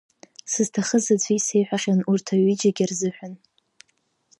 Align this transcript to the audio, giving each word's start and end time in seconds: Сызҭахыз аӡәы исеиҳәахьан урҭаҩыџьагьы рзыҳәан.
Сызҭахыз 0.51 1.05
аӡәы 1.13 1.33
исеиҳәахьан 1.35 1.99
урҭаҩыџьагьы 2.09 2.85
рзыҳәан. 2.89 3.33